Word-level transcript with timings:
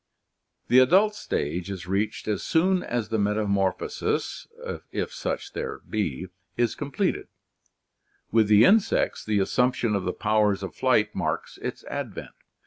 The 0.67 0.79
adult 0.79 1.13
stage 1.13 1.69
is 1.69 1.85
reached 1.85 2.27
as 2.27 2.41
soon 2.41 2.81
as 2.81 3.09
the 3.09 3.19
metamorphosis, 3.19 4.47
if 4.91 5.13
such 5.13 5.53
there 5.53 5.77
be, 5.87 6.25
is 6.57 6.73
completed— 6.73 7.27
with 8.31 8.47
the 8.47 8.65
insects 8.65 9.23
the 9.23 9.37
assumption 9.37 9.93
of 9.95 10.03
the 10.03 10.11
powers 10.11 10.63
of 10.63 10.75
Sight 10.75 11.13
marks 11.13 11.59
its 11.61 11.83
advent. 11.83 12.31